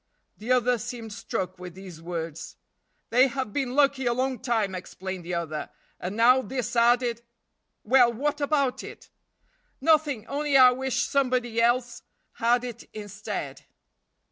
The 0.35 0.51
other 0.51 0.79
seemed 0.79 1.13
struck 1.13 1.59
with 1.59 1.75
these 1.75 2.01
words. 2.01 2.55
"They 3.11 3.27
have 3.27 3.53
been 3.53 3.75
lucky 3.75 4.07
a 4.07 4.13
long 4.15 4.39
time," 4.39 4.73
explained 4.73 5.23
the 5.23 5.35
other, 5.35 5.69
"and 5.99 6.15
now 6.15 6.41
this 6.41 6.75
added" 6.75 7.21
"Well, 7.83 8.11
what 8.11 8.41
about 8.41 8.83
it?" 8.83 9.11
"Nothing! 9.79 10.25
only 10.25 10.57
I 10.57 10.71
wish 10.71 11.03
somebody 11.03 11.61
else 11.61 12.01
had 12.31 12.63
it 12.63 12.89
instead." 12.95 13.61